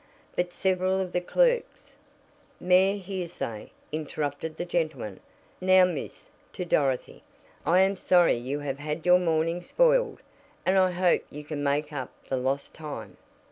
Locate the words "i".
7.67-7.81, 10.75-10.89